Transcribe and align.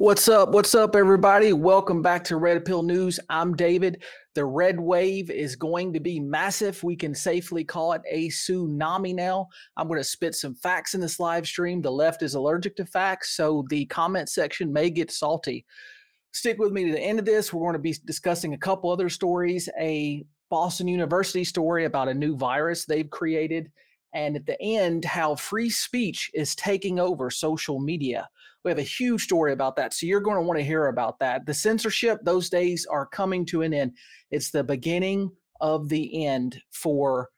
What's 0.00 0.28
up? 0.28 0.50
What's 0.50 0.76
up, 0.76 0.94
everybody? 0.94 1.52
Welcome 1.52 2.02
back 2.02 2.22
to 2.26 2.36
Red 2.36 2.64
Pill 2.64 2.84
News. 2.84 3.18
I'm 3.30 3.56
David. 3.56 4.04
The 4.36 4.44
red 4.44 4.78
wave 4.78 5.28
is 5.28 5.56
going 5.56 5.92
to 5.92 5.98
be 5.98 6.20
massive. 6.20 6.80
We 6.84 6.94
can 6.94 7.12
safely 7.16 7.64
call 7.64 7.94
it 7.94 8.02
a 8.08 8.28
tsunami 8.28 9.12
now. 9.12 9.48
I'm 9.76 9.88
going 9.88 9.98
to 9.98 10.04
spit 10.04 10.36
some 10.36 10.54
facts 10.54 10.94
in 10.94 11.00
this 11.00 11.18
live 11.18 11.48
stream. 11.48 11.82
The 11.82 11.90
left 11.90 12.22
is 12.22 12.36
allergic 12.36 12.76
to 12.76 12.86
facts, 12.86 13.34
so 13.34 13.66
the 13.70 13.86
comment 13.86 14.28
section 14.28 14.72
may 14.72 14.88
get 14.88 15.10
salty. 15.10 15.66
Stick 16.30 16.60
with 16.60 16.70
me 16.70 16.84
to 16.84 16.92
the 16.92 17.00
end 17.00 17.18
of 17.18 17.24
this. 17.24 17.52
We're 17.52 17.62
going 17.62 17.72
to 17.72 17.80
be 17.80 17.96
discussing 18.04 18.54
a 18.54 18.58
couple 18.58 18.92
other 18.92 19.08
stories 19.08 19.68
a 19.80 20.24
Boston 20.48 20.86
University 20.86 21.42
story 21.42 21.86
about 21.86 22.06
a 22.06 22.14
new 22.14 22.36
virus 22.36 22.84
they've 22.84 23.10
created, 23.10 23.68
and 24.14 24.36
at 24.36 24.46
the 24.46 24.62
end, 24.62 25.04
how 25.04 25.34
free 25.34 25.68
speech 25.68 26.30
is 26.34 26.54
taking 26.54 27.00
over 27.00 27.30
social 27.30 27.80
media. 27.80 28.28
We 28.64 28.70
have 28.70 28.78
a 28.78 28.82
huge 28.82 29.22
story 29.22 29.52
about 29.52 29.76
that. 29.76 29.94
So 29.94 30.06
you're 30.06 30.20
going 30.20 30.36
to 30.36 30.42
want 30.42 30.58
to 30.58 30.64
hear 30.64 30.86
about 30.86 31.18
that. 31.20 31.46
The 31.46 31.54
censorship, 31.54 32.20
those 32.22 32.50
days 32.50 32.86
are 32.90 33.06
coming 33.06 33.46
to 33.46 33.62
an 33.62 33.72
end. 33.72 33.92
It's 34.30 34.50
the 34.50 34.64
beginning 34.64 35.30
of 35.60 35.88
the 35.88 36.26
end 36.26 36.60
for 36.70 37.30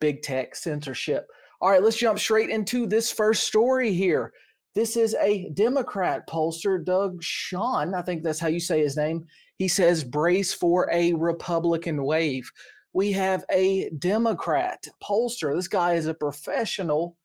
big 0.00 0.22
tech 0.22 0.54
censorship. 0.54 1.26
All 1.60 1.70
right, 1.70 1.82
let's 1.82 1.96
jump 1.96 2.18
straight 2.18 2.50
into 2.50 2.86
this 2.86 3.10
first 3.10 3.44
story 3.44 3.92
here. 3.92 4.32
This 4.74 4.96
is 4.96 5.16
a 5.20 5.50
Democrat 5.54 6.28
pollster, 6.28 6.84
Doug 6.84 7.20
Schoen. 7.22 7.94
I 7.94 8.02
think 8.02 8.22
that's 8.22 8.38
how 8.38 8.48
you 8.48 8.60
say 8.60 8.80
his 8.80 8.96
name. 8.96 9.26
He 9.56 9.66
says, 9.66 10.04
brace 10.04 10.54
for 10.54 10.88
a 10.92 11.12
Republican 11.14 12.04
wave. 12.04 12.48
We 12.92 13.10
have 13.12 13.44
a 13.50 13.90
Democrat 13.98 14.86
pollster. 15.02 15.54
This 15.54 15.66
guy 15.66 15.94
is 15.94 16.06
a 16.06 16.14
professional, 16.14 17.16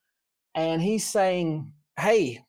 and 0.55 0.81
he's 0.81 1.05
saying, 1.05 1.71
hey, 1.99 2.43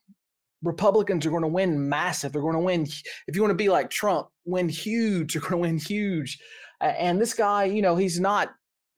Republicans 0.65 1.25
are 1.25 1.29
going 1.29 1.43
to 1.43 1.47
win 1.47 1.87
massive. 1.87 2.33
They're 2.33 2.41
going 2.41 2.55
to 2.55 2.59
win. 2.59 2.87
If 3.27 3.35
you 3.35 3.41
want 3.41 3.51
to 3.51 3.55
be 3.55 3.69
like 3.69 3.89
Trump, 3.89 4.27
win 4.45 4.67
huge. 4.67 5.33
They're 5.33 5.41
going 5.41 5.51
to 5.51 5.57
win 5.57 5.77
huge. 5.77 6.39
And 6.81 7.21
this 7.21 7.33
guy, 7.33 7.65
you 7.65 7.81
know, 7.81 7.95
he's 7.95 8.19
not 8.19 8.49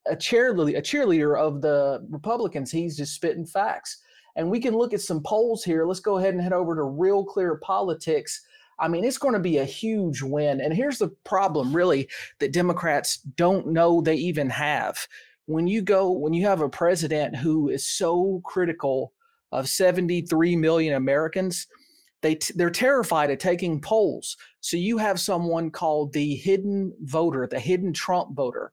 a 0.09 0.15
cheerleader, 0.15 0.77
a 0.77 0.81
cheerleader 0.81 1.37
of 1.37 1.61
the 1.61 2.05
Republicans. 2.09 2.71
He's 2.71 2.97
just 2.97 3.13
spitting 3.13 3.45
facts. 3.45 4.01
And 4.35 4.49
we 4.49 4.59
can 4.59 4.75
look 4.75 4.93
at 4.93 5.01
some 5.01 5.21
polls 5.23 5.63
here. 5.63 5.85
Let's 5.85 5.99
go 5.99 6.17
ahead 6.17 6.33
and 6.33 6.41
head 6.41 6.53
over 6.53 6.75
to 6.75 6.83
Real 6.83 7.23
Clear 7.23 7.57
Politics. 7.57 8.41
I 8.79 8.87
mean, 8.87 9.03
it's 9.03 9.17
going 9.17 9.33
to 9.33 9.39
be 9.39 9.57
a 9.57 9.65
huge 9.65 10.21
win. 10.21 10.61
And 10.61 10.73
here's 10.73 10.99
the 10.99 11.09
problem, 11.23 11.75
really, 11.75 12.07
that 12.39 12.53
Democrats 12.53 13.17
don't 13.17 13.67
know 13.67 14.01
they 14.01 14.15
even 14.15 14.49
have. 14.49 15.07
When 15.47 15.65
you 15.65 15.81
go, 15.81 16.11
when 16.11 16.33
you 16.33 16.45
have 16.45 16.61
a 16.61 16.69
president 16.69 17.35
who 17.35 17.69
is 17.69 17.87
so 17.87 18.41
critical 18.43 19.13
of 19.51 19.69
73 19.69 20.55
million 20.55 20.95
Americans, 20.95 21.67
they 22.21 22.35
t- 22.35 22.53
they're 22.55 22.69
terrified 22.69 23.29
of 23.31 23.37
taking 23.37 23.79
polls. 23.79 24.37
So 24.59 24.77
you 24.77 24.97
have 24.97 25.19
someone 25.19 25.71
called 25.71 26.13
the 26.13 26.35
hidden 26.35 26.93
voter, 27.01 27.47
the 27.49 27.59
hidden 27.59 27.93
Trump 27.93 28.35
voter. 28.35 28.71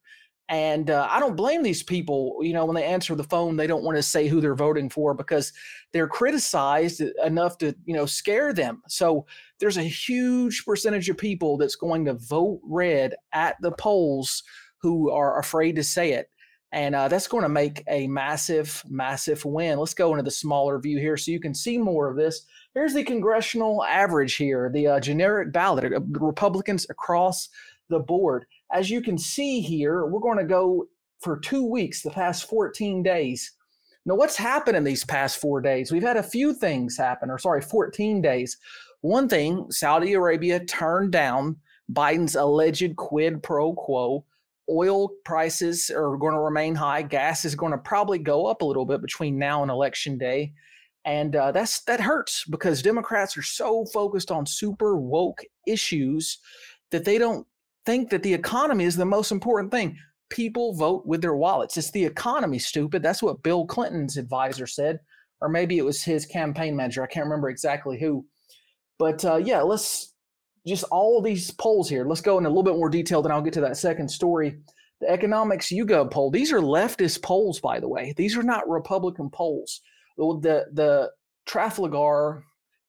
And 0.49 0.91
uh, 0.91 1.09
I 1.11 1.21
don't 1.21 1.37
blame 1.37 1.63
these 1.63 1.83
people. 1.83 2.37
You 2.43 2.53
know, 2.53 2.67
when 2.67 2.75
they 2.75 2.85
answer 2.85 3.15
the 3.15 3.25
phone, 3.25 3.57
they 3.57 3.67
don't 3.67 3.85
want 3.85 3.97
to 3.97 4.03
say 4.03 4.29
who 4.29 4.41
they're 4.41 4.55
voting 4.55 4.91
for 4.91 5.15
because 5.15 5.53
they're 5.93 6.09
criticized 6.09 7.01
enough 7.25 7.57
to, 7.59 7.75
you 7.87 7.95
know, 7.95 8.05
scare 8.05 8.53
them. 8.53 8.83
So 8.89 9.25
there's 9.59 9.79
a 9.79 9.83
huge 9.83 10.65
percentage 10.67 11.09
of 11.09 11.17
people 11.17 11.57
that's 11.57 11.77
going 11.77 12.05
to 12.05 12.15
vote 12.15 12.61
red 12.63 13.15
at 13.33 13.57
the 13.63 13.73
polls 13.73 14.43
who 14.79 15.11
are 15.11 15.39
afraid 15.39 15.77
to 15.77 15.85
say 15.85 16.13
it. 16.13 16.29
And 16.75 16.97
uh, 16.97 17.07
that's 17.07 17.29
going 17.29 17.45
to 17.45 17.49
make 17.49 17.85
a 17.87 18.09
massive, 18.09 18.83
massive 18.89 19.45
win. 19.45 19.79
Let's 19.79 19.95
go 19.95 20.11
into 20.11 20.25
the 20.25 20.31
smaller 20.33 20.81
view 20.81 20.99
here 20.99 21.17
so 21.17 21.31
you 21.31 21.39
can 21.39 21.55
see 21.55 21.79
more 21.79 22.11
of 22.11 22.17
this. 22.17 22.47
Here's 22.75 22.93
the 22.93 23.05
congressional 23.05 23.85
average 23.85 24.35
here, 24.35 24.69
the 24.75 24.89
uh, 24.89 25.01
generic 25.01 25.53
ballot, 25.53 25.93
uh, 25.93 26.01
Republicans 26.19 26.85
across 26.91 27.49
the 27.91 28.01
board. 28.01 28.47
As 28.73 28.91
you 28.91 29.01
can 29.01 29.17
see 29.17 29.61
here, 29.61 30.07
we're 30.07 30.19
going 30.19 30.39
to 30.39 30.45
go 30.45 30.89
for 31.21 31.39
two 31.39 31.65
weeks, 31.65 32.03
the 32.03 32.11
past 32.11 32.49
14 32.49 33.05
days. 33.05 33.53
Now, 34.05 34.17
what's 34.17 34.37
happened 34.37 34.77
in 34.77 34.83
these 34.83 35.05
past 35.05 35.41
four 35.41 35.61
days? 35.61 35.93
We've 35.93 36.03
had 36.03 36.17
a 36.17 36.25
few 36.25 36.53
things 36.53 36.97
happen, 36.97 37.31
or 37.31 37.39
sorry, 37.39 37.63
14 37.63 38.21
days. 38.21 38.59
One 39.03 39.29
thing, 39.29 39.71
Saudi 39.71 40.15
Arabia 40.15 40.65
turned 40.65 41.13
down 41.13 41.57
Biden's 41.93 42.35
alleged 42.35 42.97
quid 42.97 43.45
pro 43.45 43.75
quo 43.75 44.25
oil 44.71 45.11
prices 45.25 45.91
are 45.91 46.17
going 46.17 46.35
to 46.35 46.41
remain 46.41 46.75
high. 46.75 47.03
Gas 47.03 47.45
is 47.45 47.55
going 47.55 47.73
to 47.73 47.79
probably 47.79 48.19
go 48.19 48.47
up 48.47 48.63
a 48.63 48.65
little 48.65 48.87
bit 48.87 49.03
between 49.03 49.39
now 49.39 49.63
and 49.63 49.71
election 49.71 50.19
day, 50.19 50.53
and 51.05 51.37
uh, 51.37 51.53
that's 51.53 51.83
that 51.85 52.01
hurts 52.01 52.45
because 52.45 52.83
Democrats 52.83 53.37
are 53.37 53.43
so 53.43 53.85
focused 53.87 54.31
on 54.31 54.47
super 54.47 54.97
woke 54.97 55.43
issues 55.67 56.39
that 56.91 57.05
they 57.05 57.19
don't 57.19 57.47
think 57.85 58.11
that 58.11 58.23
the 58.23 58.33
economy 58.33 58.85
is 58.85 58.97
the 58.97 59.05
most 59.05 59.31
important 59.31 59.71
thing. 59.71 59.99
People 60.31 60.75
vote 60.75 61.07
with 61.07 61.21
their 61.21 61.37
wallets. 61.37 61.77
It's 61.77 61.91
the 61.91 62.05
economy, 62.05 62.59
stupid. 62.59 63.03
That's 63.03 63.23
what 63.23 63.43
Bill 63.43 63.67
Clinton's 63.67 64.17
advisor 64.17 64.67
said, 64.67 64.99
or 65.41 65.49
maybe 65.49 65.79
it 65.79 65.85
was 65.85 66.03
his 66.03 66.25
campaign 66.25 66.75
manager. 66.75 67.03
I 67.03 67.07
can't 67.07 67.27
remember 67.27 67.51
exactly 67.51 67.99
who. 67.99 68.25
But 68.99 69.25
uh, 69.25 69.37
yeah, 69.37 69.61
let's 69.61 70.14
just 70.67 70.85
all 70.85 71.21
these 71.21 71.51
polls 71.51 71.89
here. 71.89 72.05
Let's 72.05 72.21
go 72.21 72.39
in 72.39 72.47
a 72.47 72.49
little 72.49 72.63
bit 72.63 72.77
more 72.77 72.89
detail, 72.89 73.23
then 73.23 73.33
I'll 73.33 73.43
get 73.43 73.53
to 73.55 73.61
that 73.63 73.77
second 73.77 74.09
story. 74.09 74.59
The 75.01 75.11
economics 75.11 75.69
YouGov 75.69 76.11
poll. 76.11 76.31
These 76.31 76.53
are 76.53 76.61
leftist 76.61 77.23
polls, 77.23 77.61
by 77.61 77.81
the 77.81 77.89
way. 77.89 78.15
These 78.17 78.37
are 78.37 78.43
not 78.43 78.69
Republican 78.69 79.31
polls. 79.31 79.81
The 80.17 80.67
the 80.73 81.11
Trafalgar, 81.47 82.45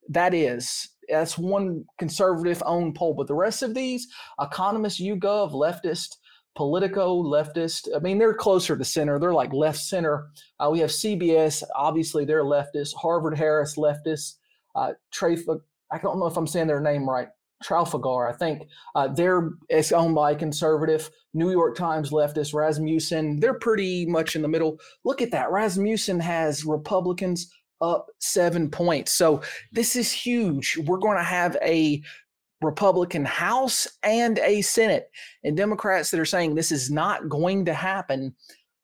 that 0.09 0.34
is, 0.34 0.88
that's 1.09 1.38
one 1.38 1.84
conservative 2.00 2.63
owned 2.66 2.96
poll, 2.96 3.13
but 3.13 3.28
the 3.28 3.34
rest 3.34 3.63
of 3.63 3.74
these, 3.74 4.07
Economist, 4.40 5.00
YouGov, 5.00 5.52
leftist, 5.52 6.18
Politico, 6.56 7.22
leftist. 7.22 7.90
I 7.94 8.00
mean, 8.00 8.18
they're 8.18 8.34
closer 8.34 8.78
to 8.78 8.86
center. 8.86 9.19
They're 9.19 9.34
like 9.34 9.52
left 9.52 9.78
center. 9.78 10.30
Uh, 10.57 10.69
we 10.72 10.80
have 10.80 10.90
CBS, 10.90 11.63
obviously 11.75 12.24
they're 12.24 12.46
leftist. 12.46 12.94
Harvard 12.96 13.38
Harris, 13.38 13.75
leftist. 13.75 14.36
Uh, 14.74 14.94
I 15.22 15.97
don't 15.97 16.19
know 16.19 16.28
if 16.28 16.38
I'm 16.38 16.47
saying 16.47 16.68
their 16.68 16.80
name 16.80 17.09
right. 17.09 17.28
Trafalgar, 17.64 18.28
I 18.28 18.34
think 18.34 18.68
uh, 18.96 19.08
they're 19.08 19.52
it's 19.70 19.92
owned 19.92 20.16
by 20.16 20.32
a 20.32 20.36
conservative 20.36 21.10
New 21.34 21.52
York 21.52 21.76
Times 21.76 22.12
leftist 22.12 22.54
Rasmussen. 22.54 23.40
They're 23.40 23.60
pretty 23.60 24.06
much 24.06 24.36
in 24.36 24.42
the 24.42 24.48
middle. 24.48 24.80
Look 25.04 25.22
at 25.22 25.32
that. 25.32 25.52
Rasmussen 25.52 26.20
has 26.20 26.66
Republicans 26.66 27.52
up 27.82 28.08
seven 28.20 28.70
points. 28.70 29.14
So 29.14 29.42
this 29.72 29.96
is 29.96 30.12
huge. 30.12 30.78
We're 30.86 30.98
going 30.98 31.18
to 31.18 31.24
have 31.24 31.58
a 31.62 32.02
Republican 32.62 33.26
House 33.26 33.88
and 34.04 34.40
a 34.40 34.62
Senate. 34.62 35.10
And 35.44 35.58
Democrats 35.58 36.12
that 36.12 36.20
are 36.20 36.26
saying 36.26 36.56
this 36.56 36.72
is 36.72 36.90
not 36.90 37.30
going 37.30 37.66
to 37.66 37.74
happen 37.74 38.36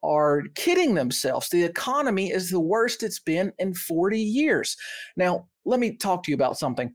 are 0.02 0.42
kidding 0.54 0.94
themselves. 0.94 1.48
The 1.48 1.62
economy 1.62 2.30
is 2.30 2.50
the 2.50 2.60
worst 2.60 3.02
it's 3.02 3.20
been 3.20 3.52
in 3.58 3.74
40 3.74 4.20
years. 4.20 4.76
Now, 5.16 5.48
let 5.64 5.80
me 5.80 5.96
talk 5.96 6.24
to 6.24 6.30
you 6.30 6.34
about 6.34 6.58
something 6.58 6.92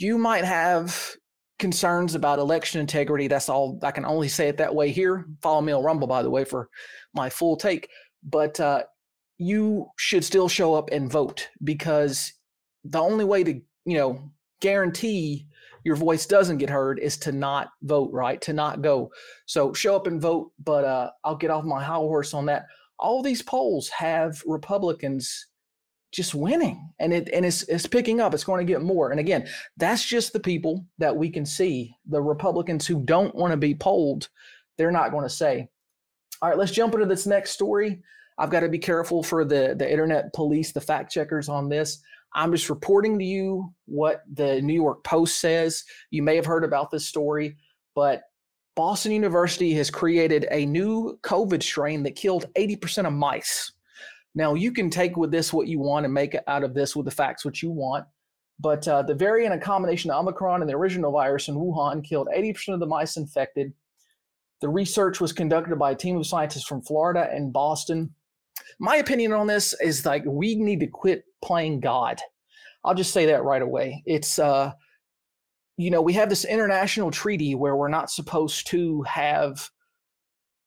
you 0.00 0.18
might 0.18 0.44
have 0.44 1.14
concerns 1.58 2.14
about 2.14 2.38
election 2.38 2.80
integrity. 2.80 3.28
That's 3.28 3.48
all 3.48 3.78
I 3.82 3.90
can 3.90 4.06
only 4.06 4.28
say 4.28 4.48
it 4.48 4.56
that 4.56 4.74
way 4.74 4.90
here. 4.90 5.26
Follow 5.42 5.60
me 5.60 5.72
on 5.72 5.84
Rumble, 5.84 6.08
by 6.08 6.22
the 6.22 6.30
way, 6.30 6.44
for 6.44 6.68
my 7.14 7.28
full 7.28 7.56
take. 7.56 7.88
But 8.24 8.58
uh, 8.58 8.84
you 9.38 9.86
should 9.96 10.24
still 10.24 10.48
show 10.48 10.74
up 10.74 10.90
and 10.90 11.12
vote 11.12 11.48
because 11.62 12.32
the 12.84 12.98
only 12.98 13.24
way 13.24 13.44
to, 13.44 13.52
you 13.84 13.96
know, 13.98 14.32
guarantee 14.60 15.46
your 15.84 15.96
voice 15.96 16.26
doesn't 16.26 16.58
get 16.58 16.70
heard 16.70 16.98
is 16.98 17.16
to 17.18 17.32
not 17.32 17.68
vote, 17.82 18.10
right? 18.12 18.40
To 18.42 18.52
not 18.52 18.82
go. 18.82 19.10
So 19.46 19.72
show 19.74 19.96
up 19.96 20.06
and 20.06 20.20
vote. 20.20 20.52
But 20.62 20.84
uh, 20.84 21.10
I'll 21.24 21.36
get 21.36 21.50
off 21.50 21.64
my 21.64 21.82
high 21.84 21.94
horse 21.94 22.32
on 22.32 22.46
that. 22.46 22.66
All 22.98 23.22
these 23.22 23.42
polls 23.42 23.88
have 23.90 24.42
Republicans 24.46 25.46
just 26.10 26.34
winning. 26.34 26.90
And 26.98 27.12
it 27.12 27.28
and 27.32 27.44
it's 27.44 27.62
it's 27.64 27.86
picking 27.86 28.20
up. 28.20 28.34
It's 28.34 28.44
going 28.44 28.64
to 28.64 28.70
get 28.70 28.82
more. 28.82 29.10
And 29.10 29.20
again 29.20 29.48
that's 29.76 30.04
just 30.04 30.32
the 30.32 30.40
people 30.40 30.84
that 30.98 31.16
we 31.16 31.30
can 31.30 31.46
see. 31.46 31.94
The 32.06 32.20
republicans 32.20 32.86
who 32.86 33.00
don't 33.04 33.34
want 33.34 33.52
to 33.52 33.56
be 33.56 33.74
polled 33.74 34.28
they're 34.76 34.90
not 34.90 35.10
going 35.10 35.24
to 35.24 35.30
say 35.30 35.68
all 36.40 36.48
right 36.48 36.56
let's 36.58 36.72
jump 36.72 36.94
into 36.94 37.06
this 37.06 37.26
next 37.26 37.50
story. 37.50 38.02
I've 38.38 38.50
got 38.50 38.60
to 38.60 38.68
be 38.68 38.78
careful 38.78 39.22
for 39.22 39.44
the 39.44 39.74
the 39.78 39.90
internet 39.90 40.32
police 40.32 40.72
the 40.72 40.80
fact 40.80 41.12
checkers 41.12 41.48
on 41.48 41.68
this. 41.68 42.02
I'm 42.32 42.52
just 42.52 42.70
reporting 42.70 43.18
to 43.18 43.24
you 43.24 43.74
what 43.86 44.22
the 44.32 44.62
new 44.62 44.74
york 44.74 45.02
post 45.04 45.40
says. 45.40 45.84
You 46.10 46.22
may 46.22 46.36
have 46.36 46.46
heard 46.46 46.64
about 46.64 46.90
this 46.90 47.06
story 47.06 47.56
but 47.94 48.22
boston 48.76 49.12
university 49.12 49.74
has 49.74 49.90
created 49.90 50.46
a 50.50 50.64
new 50.64 51.18
covid 51.22 51.62
strain 51.62 52.02
that 52.04 52.14
killed 52.14 52.46
80% 52.56 53.06
of 53.06 53.12
mice 53.12 53.72
now, 54.34 54.54
you 54.54 54.72
can 54.72 54.90
take 54.90 55.16
with 55.16 55.30
this 55.30 55.52
what 55.52 55.66
you 55.66 55.80
want 55.80 56.04
and 56.04 56.14
make 56.14 56.36
out 56.46 56.62
of 56.62 56.74
this 56.74 56.94
with 56.94 57.04
the 57.04 57.10
facts 57.10 57.44
what 57.44 57.62
you 57.62 57.70
want. 57.70 58.06
But 58.60 58.86
uh, 58.86 59.02
the 59.02 59.14
variant, 59.14 59.54
a 59.54 59.58
combination 59.58 60.10
of 60.10 60.18
Omicron 60.18 60.60
and 60.60 60.70
the 60.70 60.76
original 60.76 61.12
virus 61.12 61.48
in 61.48 61.56
Wuhan, 61.56 62.04
killed 62.04 62.28
80% 62.34 62.74
of 62.74 62.80
the 62.80 62.86
mice 62.86 63.16
infected. 63.16 63.72
The 64.60 64.68
research 64.68 65.20
was 65.20 65.32
conducted 65.32 65.78
by 65.78 65.92
a 65.92 65.96
team 65.96 66.16
of 66.16 66.26
scientists 66.26 66.66
from 66.66 66.82
Florida 66.82 67.28
and 67.32 67.52
Boston. 67.52 68.14
My 68.78 68.96
opinion 68.96 69.32
on 69.32 69.46
this 69.46 69.74
is 69.80 70.04
like 70.04 70.22
we 70.26 70.54
need 70.54 70.80
to 70.80 70.86
quit 70.86 71.24
playing 71.42 71.80
God. 71.80 72.20
I'll 72.84 72.94
just 72.94 73.12
say 73.12 73.26
that 73.26 73.42
right 73.42 73.62
away. 73.62 74.02
It's 74.06 74.38
uh, 74.38 74.72
you 75.76 75.90
know, 75.90 76.02
we 76.02 76.12
have 76.12 76.28
this 76.28 76.44
international 76.44 77.10
treaty 77.10 77.54
where 77.54 77.74
we're 77.74 77.88
not 77.88 78.10
supposed 78.10 78.66
to 78.68 79.02
have 79.02 79.70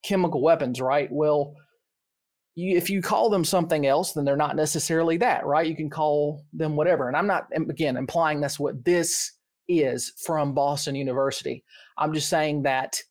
chemical 0.04 0.42
weapons, 0.42 0.81
right? 0.81 1.07
Well, 1.12 1.56
you, 2.56 2.78
if 2.78 2.90
you 2.90 3.02
call 3.02 3.30
them 3.30 3.44
something 3.44 3.86
else, 3.86 4.14
then 4.14 4.26
they're 4.26 4.36
not 4.36 4.56
necessarily 4.56 5.18
that, 5.18 5.46
right? 5.46 5.68
You 5.68 5.76
can 5.76 5.90
call 5.90 6.46
them 6.54 6.76
whatever. 6.76 7.08
And 7.08 7.18
I'm 7.18 7.28
not, 7.28 7.48
again, 7.56 7.98
implying 7.98 8.42
that's 8.42 8.60
what 8.60 8.86
this 8.86 9.34
is 9.68 10.14
from 10.18 10.54
Boston 10.54 10.96
University. 10.96 11.64
I'm 11.98 12.14
just 12.14 12.30
saying 12.30 12.64
that 12.64 13.02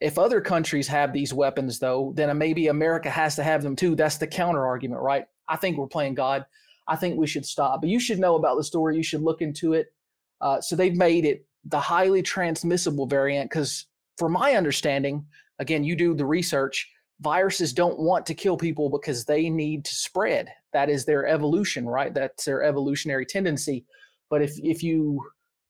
if 0.00 0.18
other 0.18 0.40
countries 0.40 0.86
have 0.88 1.12
these 1.12 1.34
weapons, 1.34 1.78
though, 1.78 2.12
then 2.14 2.36
maybe 2.38 2.68
America 2.68 3.10
has 3.10 3.34
to 3.36 3.42
have 3.42 3.62
them 3.62 3.74
too. 3.74 3.96
That's 3.96 4.16
the 4.16 4.26
counter 4.26 4.64
argument, 4.64 5.02
right? 5.02 5.26
I 5.48 5.56
think 5.56 5.76
we're 5.76 5.88
playing 5.88 6.14
God. 6.14 6.44
I 6.86 6.94
think 6.94 7.18
we 7.18 7.26
should 7.26 7.44
stop. 7.44 7.80
But 7.80 7.90
you 7.90 7.98
should 7.98 8.20
know 8.20 8.36
about 8.36 8.56
the 8.56 8.64
story. 8.64 8.96
You 8.96 9.02
should 9.02 9.22
look 9.22 9.42
into 9.42 9.72
it. 9.72 9.92
Uh, 10.40 10.60
so 10.60 10.76
they've 10.76 10.96
made 10.96 11.24
it 11.24 11.44
the 11.64 11.80
highly 11.80 12.22
transmissible 12.22 13.06
variant 13.06 13.50
because, 13.50 13.86
for 14.16 14.28
my 14.28 14.52
understanding, 14.52 15.26
again, 15.58 15.82
you 15.82 15.96
do 15.96 16.14
the 16.14 16.24
research 16.24 16.88
viruses 17.20 17.72
don't 17.72 17.98
want 17.98 18.26
to 18.26 18.34
kill 18.34 18.56
people 18.56 18.88
because 18.90 19.24
they 19.24 19.50
need 19.50 19.84
to 19.84 19.94
spread. 19.94 20.50
That 20.72 20.88
is 20.88 21.04
their 21.04 21.26
evolution, 21.26 21.86
right? 21.86 22.12
That's 22.12 22.44
their 22.44 22.62
evolutionary 22.62 23.26
tendency. 23.26 23.84
But 24.30 24.42
if 24.42 24.52
if 24.62 24.82
you 24.82 25.22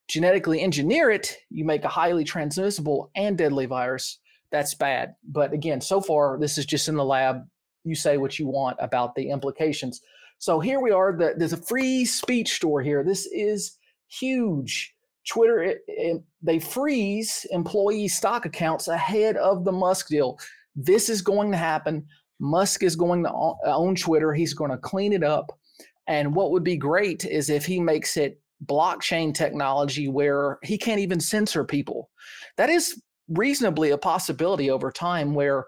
genetically 0.09 0.61
engineer 0.61 1.11
it, 1.11 1.37
you 1.51 1.65
make 1.65 1.85
a 1.85 1.89
highly 1.89 2.25
transmissible 2.25 3.11
and 3.15 3.37
deadly 3.37 3.67
virus. 3.67 4.19
That's 4.51 4.75
bad. 4.75 5.15
But 5.25 5.53
again, 5.53 5.81
so 5.81 6.01
far 6.01 6.39
this 6.39 6.59
is 6.59 6.67
just 6.67 6.89
in 6.89 6.97
the 6.97 7.05
lab. 7.05 7.43
You 7.85 7.95
say 7.95 8.17
what 8.17 8.39
you 8.39 8.47
want 8.47 8.77
about 8.81 9.15
the 9.15 9.31
implications. 9.31 10.01
So 10.39 10.61
here 10.61 10.81
we 10.81 10.91
are. 10.91 11.17
The, 11.17 11.35
there's 11.37 11.53
a 11.53 11.57
free 11.57 12.05
speech 12.05 12.55
store 12.55 12.83
here. 12.83 13.05
This 13.05 13.27
is 13.27 13.79
huge. 14.09 14.95
Twitter, 15.29 15.63
it, 15.63 15.81
it, 15.87 16.23
they 16.43 16.59
freeze 16.59 17.47
employee 17.51 18.09
stock 18.09 18.47
accounts 18.47 18.89
ahead 18.89 19.37
of 19.37 19.65
the 19.65 19.73
Musk 19.73 20.09
deal. 20.09 20.39
This 20.81 21.09
is 21.09 21.23
going 21.23 21.51
to 21.51 21.59
happen. 21.59 22.07
Musk 22.39 22.85
is 22.85 22.95
going 22.95 23.25
to 23.25 23.33
own 23.67 23.97
Twitter. 23.97 24.33
He's 24.33 24.55
going 24.55 24.71
to 24.71 24.79
clean 24.79 25.13
it 25.13 25.25
up. 25.25 25.59
And 26.07 26.35
what 26.35 26.53
would 26.53 26.63
be 26.63 26.77
great 26.77 27.25
is 27.25 27.51
if 27.51 27.67
he 27.67 27.81
makes 27.81 28.17
it 28.17 28.41
blockchain 28.65 29.35
technology 29.35 30.09
where 30.09 30.59
he 30.63 30.79
can't 30.79 31.01
even 31.01 31.21
censor 31.21 31.65
people. 31.65 32.11
That 32.57 32.71
is 32.71 33.03
reasonably 33.29 33.91
a 33.91 33.99
possibility 33.99 34.71
over 34.71 34.91
time 34.91 35.35
where 35.35 35.67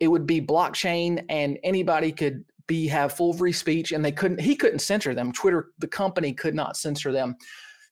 it 0.00 0.08
would 0.08 0.26
be 0.26 0.40
blockchain 0.40 1.24
and 1.28 1.58
anybody 1.62 2.12
could 2.12 2.44
be 2.66 2.86
have 2.88 3.12
full 3.12 3.32
free 3.32 3.52
speech 3.52 3.92
and 3.92 4.04
they 4.04 4.12
couldn't 4.12 4.40
he 4.40 4.54
couldn't 4.54 4.78
censor 4.80 5.14
them. 5.14 5.32
Twitter 5.32 5.70
the 5.78 5.88
company 5.88 6.32
could 6.32 6.54
not 6.54 6.76
censor 6.76 7.12
them. 7.12 7.36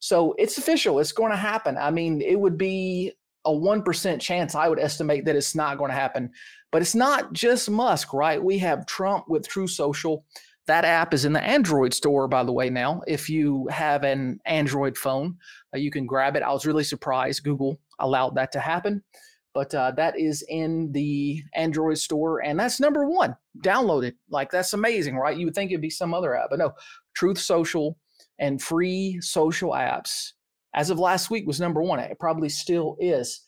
So 0.01 0.35
it's 0.39 0.59
official. 0.59 1.01
It's 1.01 1.13
going 1.13 1.33
to 1.33 1.37
happen. 1.37 1.77
I 1.77 1.91
mean, 1.91 2.21
it 2.21 2.39
would 2.39 2.57
be 2.57 3.13
a 3.49 3.51
1% 3.51 4.21
chance 4.21 4.55
I 4.55 4.69
would 4.69 4.79
estimate 4.79 5.25
that 5.25 5.35
it's 5.35 5.55
not 5.55 5.79
going 5.79 5.89
to 5.91 5.97
happen. 5.97 6.31
But 6.71 6.83
it's 6.83 6.95
not 6.95 7.33
just 7.33 7.71
Musk, 7.71 8.13
right? 8.13 8.43
We 8.43 8.59
have 8.59 8.87
Trump 8.87 9.25
with 9.29 9.49
Truth 9.49 9.71
Social. 9.71 10.25
That 10.67 10.85
app 10.85 11.15
is 11.15 11.25
in 11.25 11.33
the 11.33 11.43
Android 11.43 11.95
store, 11.95 12.29
by 12.29 12.45
the 12.45 12.53
way, 12.53 12.69
now. 12.69 13.01
If 13.07 13.31
you 13.31 13.67
have 13.69 14.05
an 14.05 14.39
Android 14.45 14.99
phone, 14.99 15.39
uh, 15.75 15.79
you 15.79 15.91
can 15.91 16.05
grab 16.05 16.37
it. 16.37 16.43
I 16.43 16.53
was 16.53 16.67
really 16.67 16.85
surprised 16.85 17.43
Google 17.43 17.81
allowed 18.01 18.35
that 18.35 18.53
to 18.53 18.61
happen. 18.61 19.03
But 19.55 19.75
uh, 19.75 19.93
that 19.93 20.21
is 20.21 20.45
in 20.47 20.93
the 20.93 21.43
Android 21.55 21.97
store, 21.97 22.45
and 22.45 22.61
that's 22.61 22.81
number 22.81 23.07
one. 23.07 23.35
Download 23.61 24.05
it. 24.05 24.15
Like, 24.29 24.51
that's 24.51 24.75
amazing, 24.75 25.17
right? 25.17 25.39
You 25.39 25.47
would 25.47 25.55
think 25.55 25.71
it'd 25.71 25.81
be 25.81 25.89
some 25.89 26.13
other 26.13 26.37
app, 26.37 26.51
but 26.51 26.59
no. 26.59 26.75
Truth 27.15 27.39
Social 27.39 27.99
and 28.39 28.63
free 28.63 29.19
social 29.23 29.71
apps 29.71 30.33
as 30.75 30.91
of 30.91 30.99
last 30.99 31.31
week 31.31 31.47
was 31.47 31.61
number 31.61 31.83
one. 31.83 31.99
It 31.99 32.19
probably 32.19 32.49
still 32.49 32.97
is. 32.99 33.41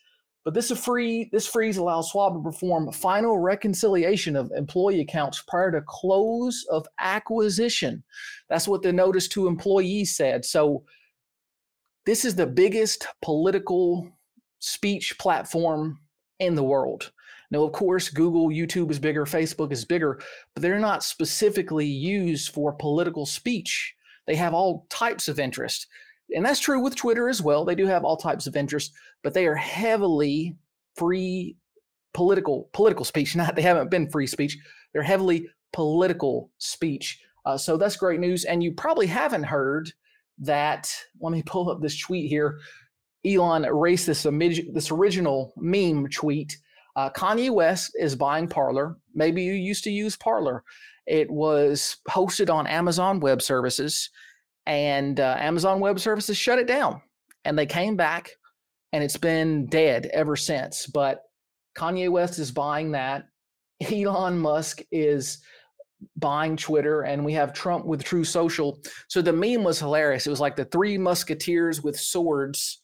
But 0.44 0.54
this 0.54 0.70
is 0.70 0.82
free. 0.82 1.28
This 1.32 1.46
freeze 1.46 1.76
allows 1.76 2.08
Schwab 2.08 2.34
to 2.34 2.42
perform 2.42 2.90
final 2.92 3.38
reconciliation 3.38 4.36
of 4.36 4.50
employee 4.56 5.00
accounts 5.00 5.42
prior 5.46 5.70
to 5.70 5.82
close 5.86 6.64
of 6.70 6.86
acquisition. 6.98 8.02
That's 8.48 8.66
what 8.66 8.82
the 8.82 8.92
notice 8.92 9.28
to 9.28 9.48
employees 9.48 10.16
said. 10.16 10.46
So 10.46 10.84
this 12.06 12.24
is 12.24 12.34
the 12.34 12.46
biggest 12.46 13.06
political 13.20 14.10
speech 14.60 15.18
platform 15.18 16.00
in 16.38 16.54
the 16.54 16.64
world. 16.64 17.12
Now, 17.50 17.64
of 17.64 17.72
course, 17.72 18.08
Google, 18.08 18.48
YouTube 18.48 18.90
is 18.90 18.98
bigger, 18.98 19.26
Facebook 19.26 19.72
is 19.72 19.84
bigger, 19.84 20.20
but 20.54 20.62
they're 20.62 20.78
not 20.78 21.02
specifically 21.02 21.86
used 21.86 22.54
for 22.54 22.72
political 22.72 23.26
speech. 23.26 23.94
They 24.26 24.36
have 24.36 24.54
all 24.54 24.86
types 24.88 25.28
of 25.28 25.40
interest 25.40 25.86
and 26.34 26.44
that's 26.44 26.60
true 26.60 26.80
with 26.80 26.96
Twitter 26.96 27.28
as 27.28 27.42
well. 27.42 27.64
They 27.64 27.74
do 27.74 27.86
have 27.86 28.04
all 28.04 28.16
types 28.16 28.46
of 28.46 28.56
interests, 28.56 28.94
but 29.22 29.34
they 29.34 29.46
are 29.46 29.54
heavily 29.54 30.56
free 30.96 31.56
political 32.14 32.68
political 32.72 33.04
speech. 33.04 33.36
Not 33.36 33.56
they 33.56 33.62
haven't 33.62 33.90
been 33.90 34.10
free 34.10 34.26
speech. 34.26 34.58
They're 34.92 35.02
heavily 35.02 35.48
political 35.72 36.50
speech. 36.58 37.20
Uh, 37.46 37.56
so 37.56 37.76
that's 37.76 37.96
great 37.96 38.20
news. 38.20 38.44
And 38.44 38.62
you 38.62 38.72
probably 38.72 39.06
haven't 39.06 39.44
heard 39.44 39.92
that. 40.38 40.92
Let 41.20 41.32
me 41.32 41.42
pull 41.46 41.70
up 41.70 41.80
this 41.80 41.98
tweet 41.98 42.28
here. 42.28 42.58
Elon 43.26 43.66
erased 43.66 44.06
this 44.06 44.22
this 44.22 44.90
original 44.90 45.52
meme 45.56 46.08
tweet. 46.08 46.56
Uh, 46.96 47.10
Kanye 47.10 47.50
West 47.50 47.92
is 48.00 48.16
buying 48.16 48.48
Parler. 48.48 48.96
Maybe 49.14 49.42
you 49.42 49.52
used 49.52 49.84
to 49.84 49.90
use 49.90 50.16
Parler. 50.16 50.64
It 51.06 51.30
was 51.30 51.98
hosted 52.08 52.52
on 52.52 52.66
Amazon 52.66 53.20
Web 53.20 53.42
Services 53.42 54.10
and 54.70 55.18
uh, 55.18 55.36
Amazon 55.40 55.80
Web 55.80 55.98
Services 55.98 56.36
shut 56.36 56.60
it 56.60 56.68
down, 56.68 57.02
and 57.44 57.58
they 57.58 57.66
came 57.66 57.96
back, 57.96 58.30
and 58.92 59.02
it's 59.02 59.16
been 59.16 59.66
dead 59.66 60.06
ever 60.12 60.36
since. 60.36 60.86
But 60.86 61.22
Kanye 61.76 62.08
West 62.08 62.38
is 62.38 62.52
buying 62.52 62.92
that. 62.92 63.26
Elon 63.90 64.38
Musk 64.38 64.80
is 64.92 65.38
buying 66.14 66.56
Twitter, 66.56 67.02
and 67.02 67.24
we 67.24 67.32
have 67.32 67.52
Trump 67.52 67.84
with 67.84 68.04
Truth 68.04 68.28
Social. 68.28 68.78
So 69.08 69.20
the 69.20 69.32
meme 69.32 69.64
was 69.64 69.80
hilarious. 69.80 70.28
It 70.28 70.30
was 70.30 70.38
like 70.40 70.54
the 70.54 70.66
three 70.66 70.96
musketeers 70.96 71.82
with 71.82 71.98
swords, 71.98 72.80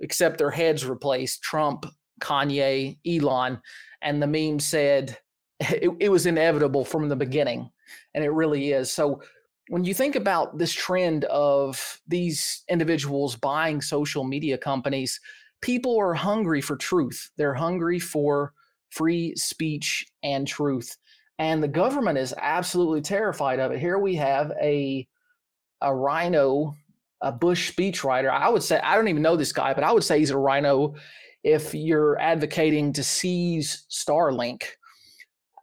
except 0.00 0.36
their 0.36 0.50
heads 0.50 0.84
replaced 0.84 1.42
Trump, 1.42 1.86
Kanye, 2.20 2.98
Elon. 3.06 3.58
And 4.02 4.22
the 4.22 4.26
meme 4.26 4.60
said 4.60 5.16
it, 5.60 5.92
it 5.98 6.08
was 6.10 6.26
inevitable 6.26 6.84
from 6.84 7.08
the 7.08 7.16
beginning. 7.16 7.70
And 8.12 8.22
it 8.22 8.32
really 8.32 8.72
is. 8.72 8.92
So 8.92 9.22
when 9.68 9.84
you 9.84 9.94
think 9.94 10.16
about 10.16 10.58
this 10.58 10.72
trend 10.72 11.24
of 11.24 12.00
these 12.06 12.64
individuals 12.68 13.36
buying 13.36 13.80
social 13.80 14.24
media 14.24 14.58
companies, 14.58 15.20
people 15.60 15.98
are 15.98 16.14
hungry 16.14 16.60
for 16.60 16.76
truth. 16.76 17.30
They're 17.36 17.54
hungry 17.54 17.98
for 17.98 18.52
free 18.90 19.34
speech 19.36 20.04
and 20.22 20.46
truth. 20.46 20.96
And 21.38 21.62
the 21.62 21.68
government 21.68 22.18
is 22.18 22.34
absolutely 22.38 23.00
terrified 23.00 23.58
of 23.58 23.72
it. 23.72 23.80
Here 23.80 23.98
we 23.98 24.14
have 24.16 24.52
a 24.60 25.06
a 25.80 25.92
RINO, 25.92 26.74
a 27.22 27.32
Bush 27.32 27.72
speechwriter. 27.72 28.30
I 28.30 28.48
would 28.48 28.62
say 28.62 28.78
I 28.80 28.94
don't 28.94 29.08
even 29.08 29.22
know 29.22 29.36
this 29.36 29.52
guy, 29.52 29.74
but 29.74 29.84
I 29.84 29.92
would 29.92 30.04
say 30.04 30.18
he's 30.18 30.30
a 30.30 30.38
RINO 30.38 30.94
if 31.42 31.74
you're 31.74 32.20
advocating 32.20 32.92
to 32.92 33.02
seize 33.02 33.84
Starlink 33.90 34.62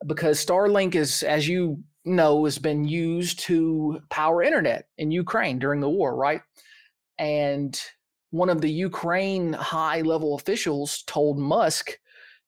because 0.08 0.44
Starlink 0.44 0.96
is, 0.96 1.24
as 1.24 1.48
you 1.48 1.82
know 2.06 2.46
has 2.46 2.58
been 2.58 2.86
used 2.86 3.40
to 3.40 4.00
power 4.10 4.42
internet 4.42 4.88
in 4.98 5.12
Ukraine 5.12 5.60
during 5.60 5.82
the 5.82 5.90
war, 5.90 6.16
right? 6.16 6.42
And 7.18 7.80
one 8.32 8.50
of 8.50 8.62
the 8.62 8.72
Ukraine 8.72 9.54
high 9.54 10.02
level 10.02 10.36
officials 10.36 11.04
told 11.08 11.38
Musk 11.38 11.98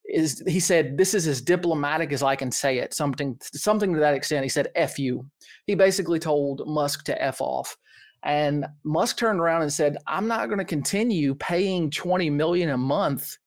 is 0.05 0.43
he 0.47 0.59
said 0.59 0.97
this 0.97 1.13
is 1.13 1.27
as 1.27 1.41
diplomatic 1.41 2.11
as 2.11 2.23
I 2.23 2.35
can 2.35 2.51
say 2.51 2.79
it 2.79 2.93
something 2.93 3.37
something 3.41 3.93
to 3.93 3.99
that 3.99 4.13
extent. 4.13 4.43
He 4.43 4.49
said 4.49 4.69
f 4.75 4.99
you. 4.99 5.25
He 5.67 5.75
basically 5.75 6.19
told 6.19 6.67
Musk 6.67 7.03
to 7.05 7.21
f 7.21 7.41
off. 7.41 7.77
And 8.23 8.65
Musk 8.83 9.17
turned 9.17 9.39
around 9.39 9.63
and 9.63 9.73
said 9.73 9.97
I'm 10.07 10.27
not 10.27 10.47
going 10.47 10.59
to 10.59 10.65
continue 10.65 11.35
paying 11.35 11.89
20 11.89 12.29
million 12.29 12.69
a 12.69 12.77
month 12.77 13.37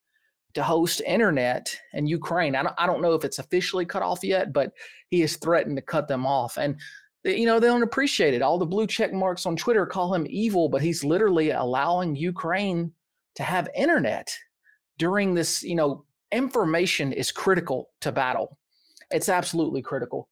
to 0.55 0.63
host 0.63 1.01
internet 1.05 1.77
in 1.93 2.07
Ukraine. 2.07 2.55
I 2.55 2.63
don't, 2.63 2.75
I 2.77 2.87
don't 2.87 3.01
know 3.01 3.13
if 3.13 3.23
it's 3.23 3.39
officially 3.39 3.85
cut 3.85 4.01
off 4.01 4.23
yet, 4.23 4.51
but 4.51 4.71
he 5.09 5.19
has 5.21 5.35
threatened 5.35 5.77
to 5.77 5.81
cut 5.81 6.07
them 6.07 6.25
off. 6.25 6.57
And 6.57 6.79
you 7.23 7.45
know 7.45 7.59
they 7.59 7.67
don't 7.67 7.83
appreciate 7.83 8.33
it. 8.33 8.41
All 8.41 8.57
the 8.57 8.65
blue 8.65 8.87
check 8.87 9.11
marks 9.11 9.45
on 9.45 9.55
Twitter 9.55 9.85
call 9.85 10.13
him 10.13 10.27
evil, 10.29 10.69
but 10.69 10.81
he's 10.81 11.03
literally 11.03 11.51
allowing 11.51 12.15
Ukraine 12.15 12.91
to 13.35 13.43
have 13.43 13.67
internet 13.75 14.35
during 14.97 15.33
this. 15.33 15.63
You 15.63 15.75
know, 15.75 16.05
information 16.31 17.11
is 17.11 17.31
critical 17.31 17.89
to 18.01 18.11
battle. 18.11 18.57
It's 19.11 19.29
absolutely 19.29 19.81
critical. 19.81 20.29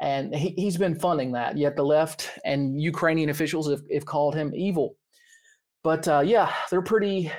And 0.00 0.34
he, 0.34 0.50
he's 0.50 0.76
been 0.76 0.94
funding 0.94 1.32
that. 1.32 1.56
Yet 1.56 1.76
the 1.76 1.84
left 1.84 2.30
and 2.44 2.80
Ukrainian 2.80 3.30
officials 3.30 3.70
have, 3.70 3.82
have 3.92 4.04
called 4.04 4.34
him 4.34 4.52
evil. 4.54 4.96
But 5.82 6.06
uh, 6.08 6.22
yeah, 6.24 6.52
they're 6.70 6.82
pretty 6.82 7.30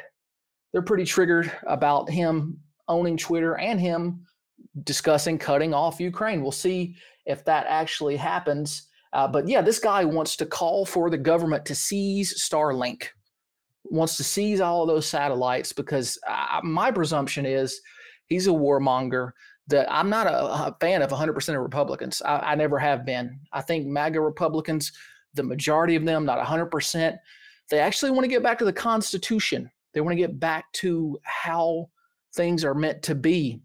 they're 0.75 0.81
pretty 0.81 1.05
triggered 1.05 1.49
about 1.67 2.09
him 2.09 2.59
owning 2.89 3.15
Twitter 3.15 3.57
and 3.57 3.79
him 3.79 4.25
discussing 4.83 5.37
cutting 5.37 5.73
off 5.73 6.01
Ukraine. 6.01 6.41
We'll 6.41 6.51
see 6.51 6.97
if 7.25 7.45
that 7.45 7.65
actually 7.69 8.17
happens. 8.17 8.89
Uh, 9.13 9.25
but 9.25 9.47
yeah, 9.47 9.61
this 9.61 9.79
guy 9.79 10.03
wants 10.03 10.35
to 10.35 10.45
call 10.45 10.85
for 10.85 11.09
the 11.09 11.17
government 11.17 11.63
to 11.67 11.75
seize 11.75 12.43
Starlink. 12.43 13.05
wants 13.85 14.17
to 14.17 14.25
seize 14.25 14.59
all 14.59 14.81
of 14.81 14.89
those 14.89 15.05
satellites 15.05 15.71
because 15.71 16.19
I, 16.27 16.59
my 16.61 16.91
presumption 16.91 17.45
is 17.45 17.79
he's 18.27 18.47
a 18.47 18.51
warmonger. 18.51 19.31
That 19.67 19.89
I'm 19.89 20.09
not 20.09 20.27
a, 20.27 20.43
a 20.43 20.77
fan 20.81 21.01
of 21.01 21.09
100% 21.09 21.55
of 21.55 21.61
Republicans. 21.61 22.21
I, 22.21 22.51
I 22.51 22.55
never 22.55 22.77
have 22.79 23.05
been. 23.05 23.39
I 23.53 23.61
think 23.61 23.87
MAGA 23.87 24.19
Republicans, 24.19 24.91
the 25.35 25.43
majority 25.43 25.95
of 25.95 26.03
them, 26.03 26.25
not 26.25 26.45
100%, 26.45 27.17
they 27.69 27.79
actually 27.79 28.11
want 28.11 28.25
to 28.25 28.29
get 28.29 28.43
back 28.43 28.59
to 28.59 28.65
the 28.65 28.73
Constitution. 28.73 29.71
They 29.95 30.01
want 30.01 30.11
to 30.11 30.17
get 30.21 30.39
back 30.39 30.71
to 30.73 31.17
how 31.23 31.89
things 32.35 32.63
are 32.65 32.75
meant 32.75 33.01
to 33.03 33.15
be. 33.15 33.61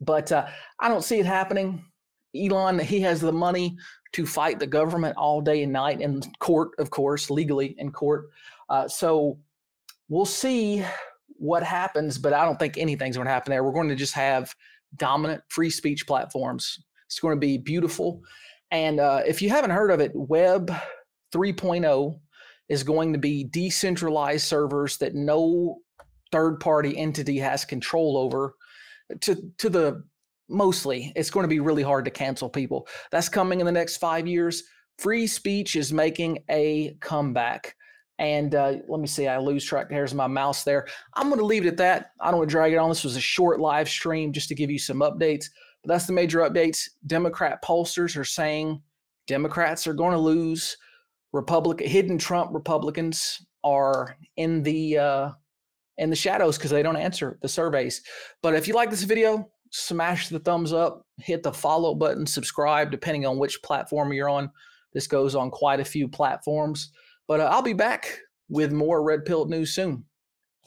But 0.00 0.30
uh, 0.30 0.46
I 0.78 0.88
don't 0.88 1.04
see 1.04 1.18
it 1.18 1.26
happening. 1.26 1.84
Elon, 2.34 2.78
he 2.78 3.00
has 3.00 3.20
the 3.20 3.32
money 3.32 3.76
to 4.12 4.24
fight 4.24 4.60
the 4.60 4.66
government 4.66 5.16
all 5.16 5.40
day 5.40 5.64
and 5.64 5.72
night 5.72 6.00
in 6.00 6.22
court, 6.38 6.70
of 6.78 6.90
course, 6.90 7.28
legally 7.28 7.74
in 7.78 7.90
court. 7.90 8.28
Uh, 8.70 8.86
so 8.86 9.38
we'll 10.08 10.24
see 10.24 10.84
what 11.26 11.64
happens, 11.64 12.18
but 12.18 12.32
I 12.32 12.44
don't 12.44 12.58
think 12.58 12.78
anything's 12.78 13.16
going 13.16 13.26
to 13.26 13.32
happen 13.32 13.50
there. 13.50 13.64
We're 13.64 13.72
going 13.72 13.88
to 13.88 13.96
just 13.96 14.14
have 14.14 14.54
dominant 14.96 15.42
free 15.48 15.70
speech 15.70 16.06
platforms. 16.06 16.78
It's 17.06 17.18
going 17.18 17.36
to 17.36 17.40
be 17.40 17.58
beautiful. 17.58 18.22
And 18.70 19.00
uh, 19.00 19.22
if 19.26 19.42
you 19.42 19.50
haven't 19.50 19.70
heard 19.70 19.90
of 19.90 20.00
it, 20.00 20.12
Web 20.14 20.72
3.0 21.32 22.20
is 22.68 22.82
going 22.82 23.12
to 23.12 23.18
be 23.18 23.44
decentralized 23.44 24.46
servers 24.46 24.98
that 24.98 25.14
no 25.14 25.78
third 26.30 26.60
party 26.60 26.96
entity 26.96 27.38
has 27.38 27.64
control 27.64 28.16
over. 28.16 28.54
To 29.22 29.36
to 29.58 29.70
the 29.70 30.04
mostly 30.50 31.12
it's 31.14 31.30
going 31.30 31.44
to 31.44 31.48
be 31.48 31.60
really 31.60 31.82
hard 31.82 32.04
to 32.04 32.10
cancel 32.10 32.48
people. 32.48 32.86
That's 33.10 33.28
coming 33.28 33.60
in 33.60 33.66
the 33.66 33.72
next 33.72 33.96
five 33.98 34.26
years. 34.26 34.64
Free 34.98 35.26
speech 35.26 35.76
is 35.76 35.92
making 35.92 36.38
a 36.50 36.96
comeback. 37.00 37.74
And 38.18 38.54
uh, 38.56 38.78
let 38.88 39.00
me 39.00 39.06
see 39.06 39.28
i 39.28 39.38
lose 39.38 39.64
track. 39.64 39.88
There's 39.88 40.12
my 40.12 40.26
mouse 40.26 40.64
there. 40.64 40.88
I'm 41.14 41.28
going 41.28 41.38
to 41.38 41.46
leave 41.46 41.64
it 41.64 41.68
at 41.68 41.76
that. 41.76 42.10
I 42.20 42.30
don't 42.30 42.38
want 42.38 42.50
to 42.50 42.52
drag 42.52 42.72
it 42.72 42.76
on. 42.76 42.88
This 42.88 43.04
was 43.04 43.16
a 43.16 43.20
short 43.20 43.60
live 43.60 43.88
stream 43.88 44.32
just 44.32 44.48
to 44.48 44.56
give 44.56 44.70
you 44.70 44.78
some 44.78 44.98
updates. 44.98 45.46
But 45.82 45.94
that's 45.94 46.06
the 46.06 46.12
major 46.12 46.40
updates. 46.40 46.88
Democrat 47.06 47.62
pollsters 47.62 48.16
are 48.16 48.24
saying 48.24 48.82
democrats 49.28 49.86
are 49.86 49.94
going 49.94 50.12
to 50.12 50.18
lose 50.18 50.76
republican 51.32 51.86
hidden 51.86 52.18
trump 52.18 52.50
republicans 52.52 53.46
are 53.64 54.16
in 54.36 54.62
the 54.62 54.98
uh, 54.98 55.30
in 55.98 56.10
the 56.10 56.16
shadows 56.16 56.56
because 56.56 56.70
they 56.70 56.82
don't 56.82 56.96
answer 56.96 57.38
the 57.42 57.48
surveys. 57.48 58.02
But 58.42 58.54
if 58.54 58.66
you 58.66 58.74
like 58.74 58.90
this 58.90 59.02
video, 59.02 59.50
smash 59.70 60.28
the 60.28 60.38
thumbs 60.38 60.72
up, 60.72 61.04
hit 61.18 61.42
the 61.42 61.52
follow 61.52 61.94
button, 61.94 62.26
subscribe, 62.26 62.90
depending 62.90 63.26
on 63.26 63.38
which 63.38 63.62
platform 63.62 64.12
you're 64.12 64.28
on. 64.28 64.50
This 64.94 65.06
goes 65.06 65.34
on 65.34 65.50
quite 65.50 65.80
a 65.80 65.84
few 65.84 66.08
platforms. 66.08 66.92
But 67.26 67.40
uh, 67.40 67.48
I'll 67.52 67.62
be 67.62 67.74
back 67.74 68.18
with 68.48 68.72
more 68.72 69.02
Red 69.02 69.24
Pill 69.24 69.46
news 69.46 69.74
soon. 69.74 70.04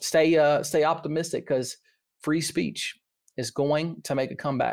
Stay 0.00 0.36
uh, 0.36 0.62
stay 0.62 0.84
optimistic 0.84 1.46
because 1.46 1.76
free 2.20 2.40
speech 2.40 2.96
is 3.36 3.50
going 3.50 4.00
to 4.02 4.14
make 4.14 4.30
a 4.30 4.36
comeback. 4.36 4.70